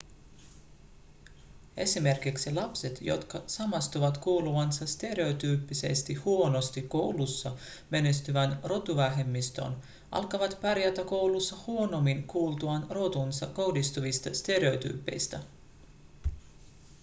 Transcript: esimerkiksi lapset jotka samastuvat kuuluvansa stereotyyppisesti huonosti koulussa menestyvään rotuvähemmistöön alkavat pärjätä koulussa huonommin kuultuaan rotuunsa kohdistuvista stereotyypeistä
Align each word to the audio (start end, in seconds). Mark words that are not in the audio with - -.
esimerkiksi 1.77 2.53
lapset 2.53 3.01
jotka 3.01 3.41
samastuvat 3.47 4.17
kuuluvansa 4.17 4.85
stereotyyppisesti 4.85 6.13
huonosti 6.13 6.81
koulussa 6.81 7.51
menestyvään 7.89 8.59
rotuvähemmistöön 8.63 9.75
alkavat 10.11 10.57
pärjätä 10.61 11.03
koulussa 11.03 11.55
huonommin 11.67 12.23
kuultuaan 12.23 12.87
rotuunsa 12.89 13.47
kohdistuvista 13.47 14.29
stereotyypeistä 14.33 15.39